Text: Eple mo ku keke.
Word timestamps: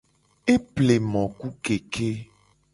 Eple 0.53 0.95
mo 1.11 1.23
ku 1.39 1.47
keke. 1.63 2.09